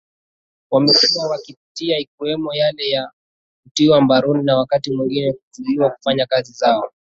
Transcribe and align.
wamekuwa 0.71 1.29
wakipitia 1.29 1.99
ikiwemo 1.99 2.53
yale 2.53 2.89
ya 2.89 3.11
kutiwa 3.63 4.01
mbaroni 4.01 4.43
na 4.43 4.57
wakati 4.57 4.91
mwingine 4.91 5.33
kuzuiwa 5.33 5.89
kufanya 5.89 6.25
kazi 6.25 6.53
zao 6.53 6.91